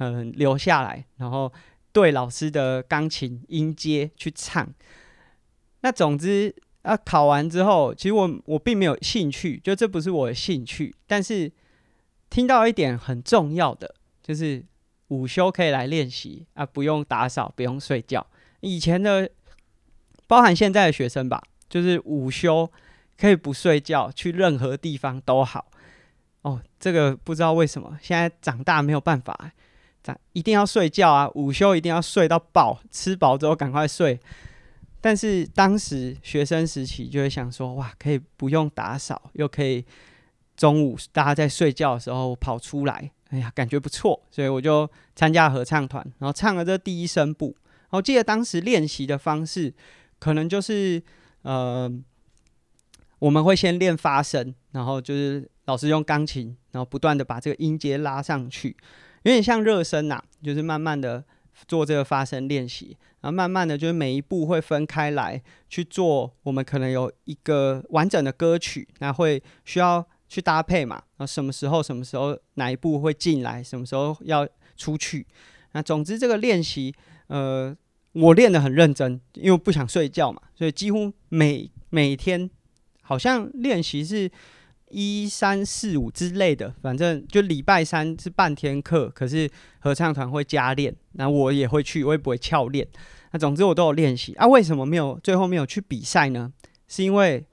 [0.00, 1.52] 嗯，留下来，然后
[1.92, 4.72] 对老师的钢琴音阶去唱。
[5.80, 10.94] 那总之啊，考完之后，其实我我并没有兴趣，就这不是我的兴趣。
[11.08, 11.50] 但是
[12.30, 13.92] 听到一点很重要的，
[14.22, 14.64] 就是
[15.08, 18.24] 午休可以来练习啊，不用打扫，不用睡觉。
[18.60, 19.28] 以前的，
[20.28, 22.70] 包含现在的学生吧，就是午休
[23.18, 25.72] 可以不睡觉，去任何地方都好。
[26.42, 29.52] 哦，这个不知道为什么，现在长大没有办法。
[30.02, 31.28] 长一定要睡觉啊！
[31.34, 34.18] 午休一定要睡到饱，吃饱之后赶快睡。
[35.00, 39.84] 但是当时学生时期就会想说：哇，可以不用打扫，又可以
[40.56, 44.20] 中午大家在睡觉的时候跑出来，哎呀，感觉不错。
[44.30, 47.54] 所以我就参加合唱团，然后唱了这第一声部。
[47.90, 49.74] 我记得当时练习的方式，
[50.18, 51.02] 可能就是
[51.42, 51.90] 呃，
[53.18, 58.76] 我们会先练发声，然后就是老师用钢琴，然后不断的把这个音阶拉上去。
[59.22, 61.24] 有点像热身呐，就是慢慢的
[61.66, 66.32] 做这个发声练习，然后慢慢的就是每一步会分开来去做。
[66.44, 70.96] 我们可能有一个完整的歌曲，那会需要去搭配嘛。
[71.16, 75.26] 然后什么时候什么时候哪一步会进来，什么时候要出去。
[75.72, 76.94] 那总之这个练习，
[77.26, 77.76] 呃，
[78.12, 82.48] 我练得很认真，因为不想睡觉嘛，所以几乎每每天
[83.08, 84.30] 好像练习是。
[84.90, 89.46] 一三四五之类的，反正就礼拜三是半天课，可是
[89.80, 92.88] 合唱团会加练，那我也会去，我也不会翘练。
[93.32, 94.46] 那总之我都有练习啊。
[94.46, 96.50] 为什么没有最后没有去比赛呢？
[96.86, 97.44] 是因为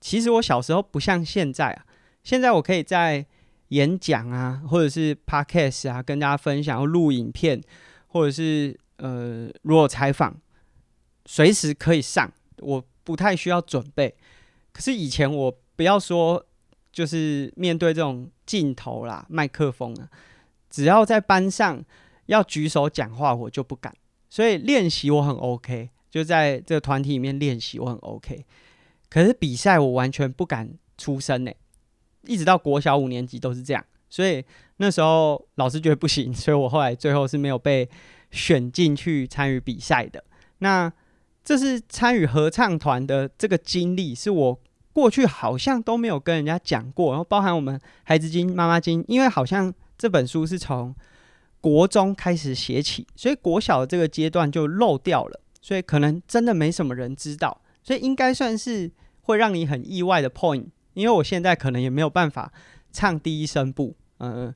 [0.00, 1.84] 其实我小时候不像现在啊，
[2.24, 3.26] 现在我可以在
[3.68, 7.60] 演讲啊，或者是 podcast 啊，跟大家分享，录影片，
[8.06, 10.34] 或者是呃，如果采访，
[11.26, 14.16] 随时可以上，我不太需要准备。
[14.78, 16.44] 可是以前我不要说。
[16.90, 20.08] 就是面对这种镜头啦、麦克风啊，
[20.68, 21.84] 只要在班上
[22.26, 23.94] 要举手讲话，我就不敢。
[24.28, 28.44] 所以练习我很 OK，就在这个团体里面练习我很 OK。
[29.08, 31.52] 可是比赛我完全不敢出声呢，
[32.22, 33.84] 一直到国小五年级都是这样。
[34.08, 34.42] 所以
[34.78, 37.88] 那时候老师觉得不行， 所以我后来最后是没有被
[38.32, 40.24] 选进去参与比赛的。
[40.60, 40.92] 那
[41.44, 44.60] 这是参与合唱团的这个经历，是我。
[44.98, 50.92] 过去好像都没有跟人家讲过，然后包含我们孩子经、妈妈经，因为好像这本书是从
[51.60, 60.66] 国中开始写起，所以国小的这个阶段就漏掉了，所以可能真的没什么人知道，所以应该算是会让你很意外的 point。
[60.94, 62.52] 因为我现在可能也没有办法
[62.90, 64.52] 唱第一声部，嗯，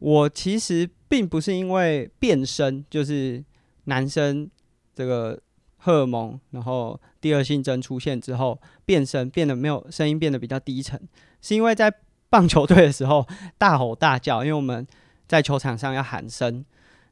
[0.00, 3.44] 我其实并不是因为变声，就是
[3.84, 4.50] 男生
[4.92, 5.40] 这个。
[5.78, 11.00] 荷尔蒙，然后第二性征出现之后，变声变得没有声音，变得比较低沉，
[11.40, 11.92] 是因为在
[12.28, 14.86] 棒球队的时候大吼大叫，因为我们
[15.26, 16.64] 在球场上要喊声，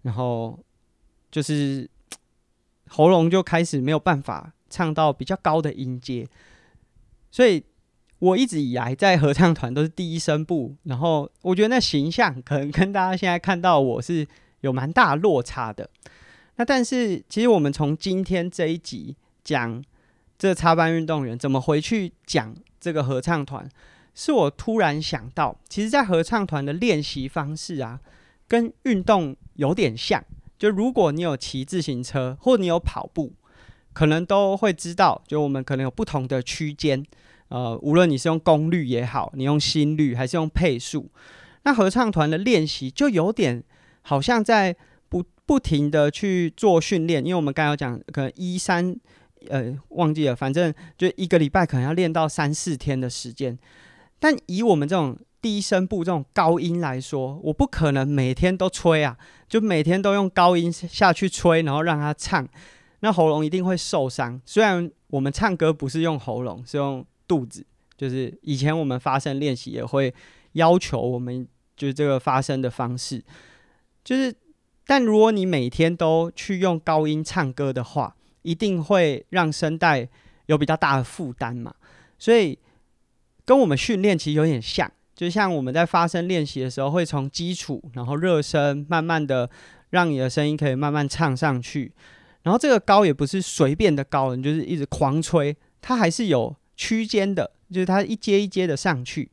[0.02, 0.58] 然后
[1.30, 1.88] 就是
[2.88, 6.26] 喉咙就开始没有办法唱到比较高的音阶，
[7.30, 7.64] 所以
[8.18, 14.26] 我一直以来在合唱团都是第一声部，然后我觉得那形象可能跟大家现在看到我是
[14.60, 15.88] 有蛮大落差的。
[16.58, 19.14] 那但是，其实我们从今天这一集
[19.44, 19.84] 讲
[20.38, 23.68] 这插班运动员怎么回去讲这个合唱团，
[24.14, 28.00] 是我突然想到，其实，在合唱团的练习方式啊，
[28.48, 30.24] 跟运动有点像。
[30.58, 33.34] 就如果你有骑自行车，或你有跑步，
[33.92, 37.04] 可能都会知道，就我们可能有不同的区间。
[37.48, 41.10] 呃，无论你是用功率也好，你用心率还是用配速，
[41.64, 43.62] 那合唱团的练习就有点
[44.00, 44.74] 好像在。
[45.46, 48.94] 不停的去做训练，因为我们刚刚讲，可能一三，
[49.48, 53.56] 呃，忘记了，反正就一个礼拜可能要练到三四天的时间。
[54.18, 59.16] 但以我们这种低声部这种高音来说，我不可能每天都吹啊，
[59.48, 62.44] 就每天都用高音下去吹，然后让他唱，
[63.00, 64.40] 那喉咙一定会受伤。
[64.44, 67.64] 虽然我们唱歌不是用喉咙，是用肚子，
[67.96, 70.12] 就是以前我们发声练习也会
[70.54, 73.22] 要求我们，就是这个发声的方式，
[74.02, 74.34] 就是。
[74.86, 80.08] 但如果你每天都去用高音唱歌的话，一定会让声带
[80.46, 81.74] 有比较大的负担嘛。
[82.18, 82.58] 所以
[83.44, 89.50] 跟我们训练其实有点像，就像我们在发声练习的时候，会从基础，然后热身，慢慢的
[89.90, 91.92] 让你的声音可以慢慢唱上去。
[92.42, 99.28] 然后这个高也不是随便的高，你就是一直狂吹，它还是有区间的，就是它一阶一阶的上去，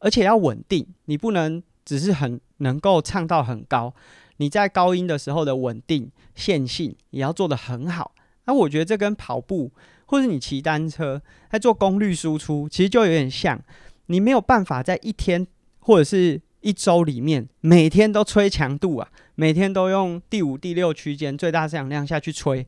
[0.00, 3.94] 而且要稳定，你不能只是很能够唱到很高，
[4.38, 8.12] 你在高音的时候的稳定线性也要做得很好。
[8.46, 9.70] 那我觉得这跟跑步。
[10.10, 11.20] 或者你骑单车
[11.50, 13.60] 在做功率输出，其实就有点像，
[14.06, 15.46] 你没有办法在一天
[15.80, 22.66] 或者是一周里面每天都吹强度啊，每天都用第五、第六区间最大摄氧量下去吹，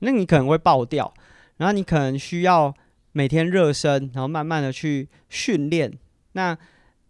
[0.00, 1.14] 那你可能会爆掉。
[1.58, 2.74] 然后你可能需要
[3.12, 5.96] 每天热身，然后慢慢的去训练。
[6.32, 6.58] 那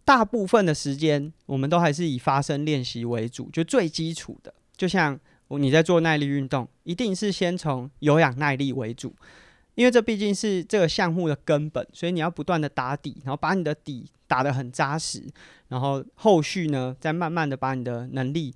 [0.03, 4.53] 大部分的时间，我们都还是以发声练习为主，就最基础的。
[4.75, 9.15] 就像你在做耐力运动，一定是先从有氧耐力为主。
[9.75, 15.23] 因为这毕竟是这个项目的根本，所以你要不断的打底，然后把你的底打得很扎实，
[15.69, 18.53] 然后后续呢，再慢慢的把你的能力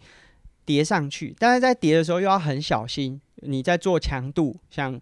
[0.65, 1.33] 叠上去。
[1.39, 4.99] 但是在叠的时候又要很小心，你在做强度，像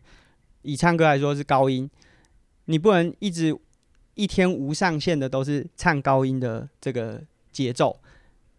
[0.62, 1.90] 以唱歌来说是高音，
[2.66, 3.58] 你不能一直
[4.16, 7.22] 一天无上限的都是唱高音的这个
[7.52, 8.00] 节奏，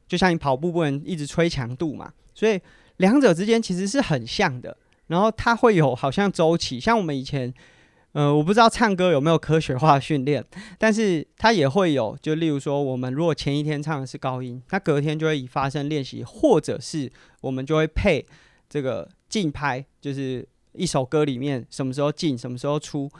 [0.06, 2.60] 就像你跑步不能一直吹强度嘛，所以
[2.96, 4.76] 两者之间其实是很像的。
[5.08, 7.52] 然后它会有好像周期，像我们以前，
[8.12, 10.42] 呃，我不知道唱歌有没有科学化训练，
[10.78, 17.12] 但是它也会有，就例如说，我们如果前一天唱的是高音，它隔天就会以发声练习，或者是
[17.42, 18.24] 我们就会配
[18.66, 23.10] 这个进拍，就是一首歌里面什么时候进，什么时候出，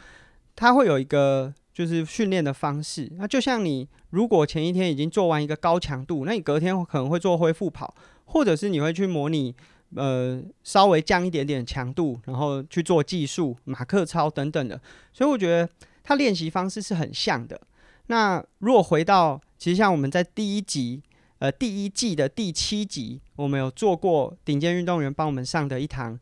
[0.57, 3.11] 它会有一个就是训练的方式。
[3.17, 9.55] 那就像你如果前一天已经做完一个高强度，那你隔天可能会做恢复跑，或者是你会去模拟。
[9.97, 14.81] 呃，稍微降一点点强度，然后去做技术、马克操等等的，
[15.13, 15.69] 所以我觉得
[16.03, 17.61] 他练习方式是很像的。
[18.09, 21.01] 那如果回到，其实像我们在第一集，
[21.39, 26.19] 呃，第一季的第七集，我们有做过顶尖运动员帮我们上的一堂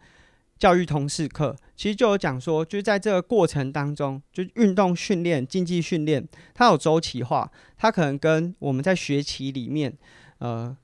[0.63, 9.93] 教育通识课，其实就有讲说，就是在这个过程当中，就运动训练、竞技训练，它有周期化，它可能跟我们在学期里面，
[10.39, 10.77] 呃，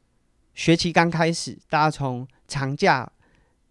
[0.53, 3.09] 学期刚开始，大家从长假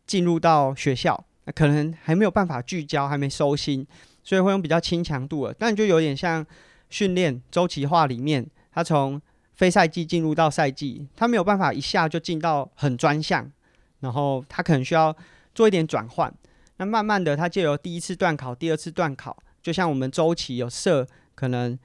[0.06, 3.86] 进入到学校，可能还没有办法聚焦，还没收心，
[4.24, 5.54] 所以会用比较轻强度的。
[5.60, 6.46] 但就有点像
[6.90, 9.22] 训练周期化里面，它从
[9.56, 13.52] 非赛季进入到赛季，它没有办法一下就进到很专项，
[14.00, 15.14] 然后它可能需要
[15.58, 16.32] 做一点转换。
[16.78, 21.78] 那慢慢的，他借由第一次段考、第二次段考，就像我们周期有设可能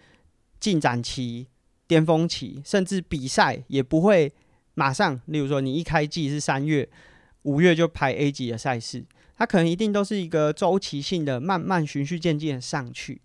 [0.60, 1.48] 进展期、
[1.86, 4.30] 巅峰期，甚至比赛也不会。
[4.74, 6.88] 马上，例如说，你一开季是三月、
[7.42, 9.04] 五月就排 A 级的赛事，
[9.36, 13.20] 它可能一定都是一个周期性的，慢慢循序渐进的上去。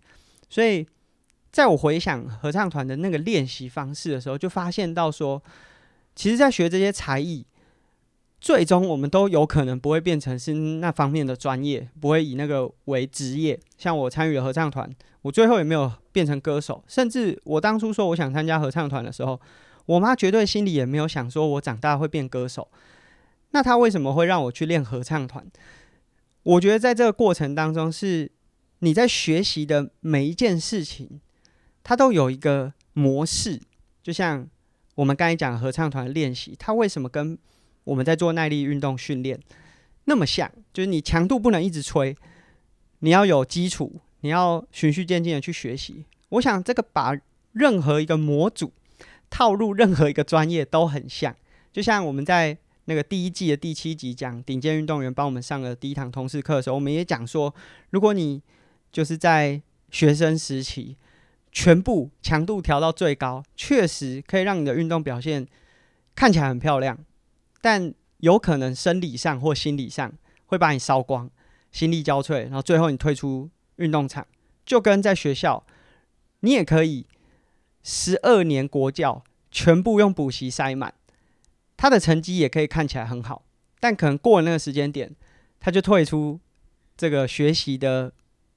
[0.50, 0.86] 所以，
[1.50, 5.42] 在我回想合唱团的那个练习方式的时候，就发现到说，
[6.14, 7.46] 其实，在学这些才艺，
[8.40, 13.58] 最终我们都有可能不会变成是那方面的专业，不会以那个为职业。
[13.76, 14.88] 像我参与了合唱团，
[15.22, 19.40] 我最后也没有变成歌手，甚至我当初说我想参加合唱团的时候。
[19.86, 22.68] 我妈绝对心里也没有想说，我长大会变歌手。
[23.52, 25.42] 那她为什么会让我去练合唱团？
[26.42, 28.30] 我觉得在这个过程当中，是
[28.80, 31.22] 你在学习的每一件事情，
[31.82, 33.58] 它都有一个模式。
[34.02, 34.46] 就像
[34.96, 37.38] 我们刚才讲合唱团练习，它为什么跟
[37.88, 39.38] 我们在做耐力运动训练
[40.04, 40.50] 那么像？
[40.72, 42.16] 就是你强度不能一直吹，
[43.00, 46.04] 你要有基础，你要循序渐进的去学习。
[46.30, 47.16] 我想这个把
[47.52, 48.72] 任何一个模组。
[49.30, 51.36] 套入任何一个专业都很像，
[51.70, 57.54] 就像我们在那个第一季的第七集讲顶尖运动员帮我们上的第一堂通识课的时候，我们也讲说，
[57.90, 58.40] 如果你
[58.90, 60.96] 就是在学生时期
[61.52, 65.46] 全部强度调到最高，确实可以让你的运动表现
[66.14, 66.98] 看起来很漂亮，
[67.60, 70.12] 但有可能生理上或心理上
[70.46, 71.30] 会把你烧光，
[71.72, 74.26] 心力交瘁，然后最后你退出运动场，
[74.64, 75.64] 就跟在学校，
[76.40, 77.06] 你也可以。
[77.90, 80.92] 十二年国教全部用补习塞满，
[81.74, 83.46] 他的成绩也可以看起来很好，
[83.80, 85.14] 但可能过了那个时间点，
[85.58, 86.38] 他就退出
[86.98, 88.12] 这个学习的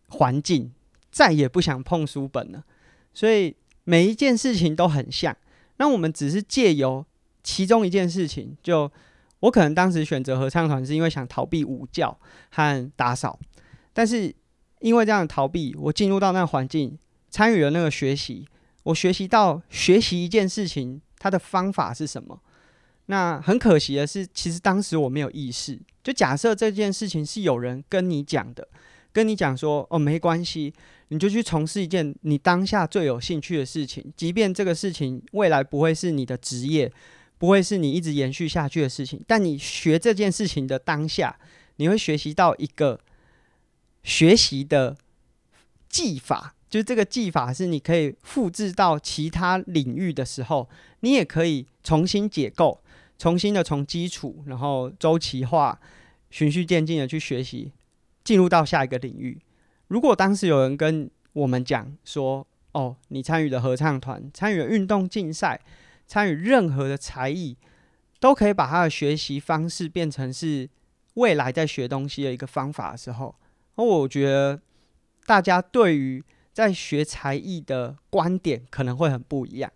[0.10, 0.74] 环境，
[1.12, 2.66] 再也不想碰书本了。
[3.14, 3.56] 所以
[3.86, 5.38] 每一件事情都很像。
[5.78, 7.06] 那我们只是借由
[7.44, 8.92] 其中一件事情，就
[9.40, 12.18] 我可能当时选择合唱团是因为想逃避午觉
[12.50, 13.40] 和打扫，
[13.94, 14.34] 但是
[14.80, 16.98] 因为这样的逃避，我进入到那个环境，
[17.30, 18.48] 参与了那个学习。
[18.84, 22.42] 我学习到学习一件事情，它的方法是什么？
[23.06, 25.80] 那很可惜的是，其实当时我没有意识。
[26.04, 28.68] 就假设这件事情是有人跟你讲的，
[29.14, 30.74] 跟你讲说哦，没关系，
[31.10, 36.92] 你就去从事一件你当下最有兴趣的事情，即便这个事情未来不会是你的职业，
[37.42, 41.36] 不会是你一直延续下去的事情，但你学这件事情的当下，
[41.78, 43.00] 你会学习到一个
[44.04, 44.96] 学习的
[45.90, 50.70] 技法，就是这个技法是你可以复制到其他领域的时候，
[51.00, 52.80] 你也可以重新解构。
[53.18, 55.80] 重新的从基础，然后周期化、
[56.30, 57.72] 循序渐进的去学习，
[58.24, 59.40] 进入到下一个领域。
[59.88, 65.60] 如果当时有人跟我们讲说：“哦，你参与了合唱团，参与了运动竞赛，
[66.12, 67.56] 参与任何的才艺，
[68.20, 70.70] 都可以把他的学习方式变成是
[71.14, 73.34] 未来在学东西的一个方法的时候，
[73.76, 74.60] 那我觉得
[75.26, 79.72] 大家对于在学才艺的观点可能会很不一样。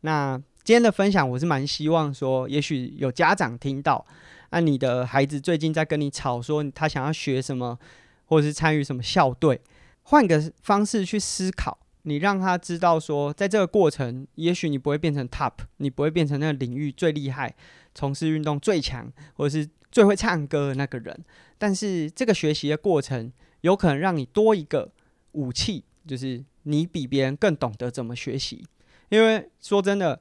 [0.00, 0.40] 那。
[0.64, 4.02] 今天的分享，我是蛮希望说，也许有家长听到，
[4.48, 7.78] 那你的孩子最近在跟你吵说他想要学什么，
[8.24, 9.60] 或者是参与什么校队，
[10.04, 17.54] 换个方式去思考，你让他知道说，在这个过程，也许你不会变成 top，你不会变成那个领域最厉害、
[17.94, 21.24] 从事运动最强，或者是最会唱歌的那个人，
[21.58, 23.30] 但是这个学习的过程，
[23.60, 24.90] 有可能让你多一个
[25.32, 28.64] 武器，就是你比别人更懂得怎么学习，
[29.08, 30.20] 因为说真的。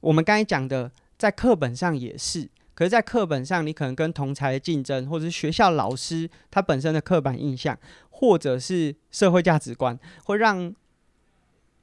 [0.00, 7.78] 我们刚才讲的，在课本上也是，可是，在课本上，你可能跟同才竞争，或者是学校老师他本身的刻板印象，
[8.10, 10.74] 或者是社会价值观，会让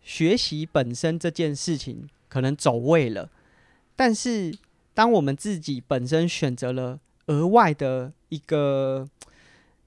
[0.02, 3.30] 学习本身这件事情可能走位了。
[3.96, 4.54] 但是，
[4.94, 9.08] 当我们自己本身选择了额外的一个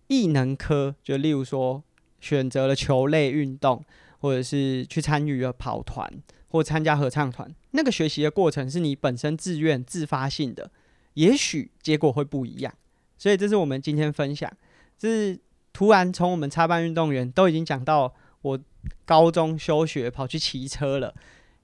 [0.07, 1.83] 异能科，就例如说
[2.21, 3.85] 选择了球类运动，
[4.21, 6.11] 或者是去参与了跑团。
[6.49, 10.71] 或参加合唱团，那个学习的过程是你本身自愿自发性的，
[11.15, 12.73] 也许结果会不一样。
[13.19, 14.49] 所以这是我们今天分享，
[14.97, 15.37] 就是
[15.73, 18.15] 突然从我们插班运动员都已经讲到
[18.45, 18.59] 我
[19.05, 21.13] 高中休学跑去骑车了，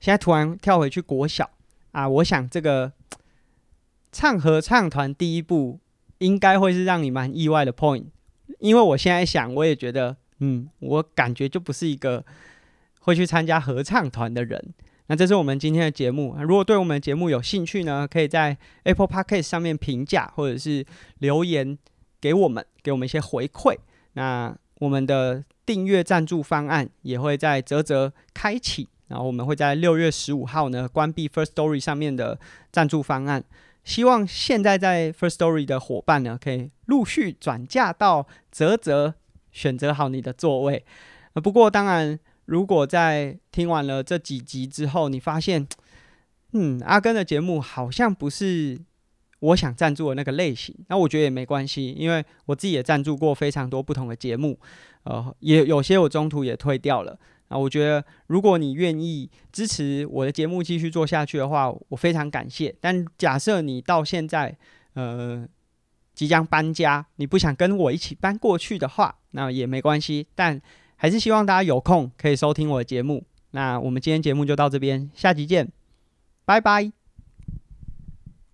[0.00, 1.48] 现在突然跳回去国小
[1.92, 2.92] 啊，我想这个
[4.10, 5.78] 唱合唱团第一步
[6.18, 8.06] 应该会是让你蛮意外的 point，
[8.58, 12.24] 因为我现在想我也觉得，嗯，我感觉就不是一个。
[13.02, 14.62] 会去参加合唱团的人，
[15.06, 16.36] 那这是我们今天的节目。
[16.42, 20.84] 如果对我们节目有兴趣呢，可以在 Apple Podcast 上面评价，或者是
[21.18, 21.78] 留言
[22.20, 23.74] 给我们，给我们一些回馈。
[24.12, 32.40] 那我们的订阅赞助方案也会在泽泽开启，然后我们会在六月十五号呢关闭 First Story 上面的
[32.72, 33.44] 赞助方案。
[33.84, 39.14] 希望现在在 First Story 的伙伴呢，可以陆续转嫁到泽泽，
[39.52, 40.84] 选择好你的座位。
[41.34, 42.18] 不过当然。
[42.46, 45.64] 如果在听完了这几集之后，你发现，
[46.52, 48.76] 嗯，阿根的节目好像不是
[49.38, 54.58] 我想赞助的那个类型，那我觉得也没关系，因为我自己也赞助过非常多不同的节目，
[55.04, 57.18] 呃，也有些我中途也退掉了。
[57.48, 62.74] 那我觉得，如果你愿意支持我的节目继续做下去的话，我非常感谢。
[62.80, 64.56] 但假设你到现在，
[64.94, 65.44] 呃，
[66.14, 70.28] 即将搬家，你不想跟我一起搬过去的话，那也没关系。
[70.34, 70.60] 但
[70.94, 73.24] 还是希望大家有空可以收听我的节目。
[73.50, 75.72] 那我们今天节目就到这边，下集见，
[76.44, 76.99] 拜拜。